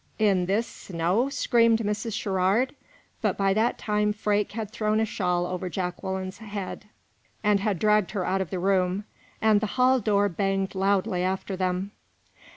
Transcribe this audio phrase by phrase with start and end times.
[0.17, 2.13] "In this snow!" screamed Mrs.
[2.19, 2.73] Sherrard;
[3.21, 6.85] but by that time Freke had thrown a shawl over Jacqueline's head,
[7.43, 9.05] and had dragged her out of the room,
[9.43, 11.91] and the hall door banged loudly after them.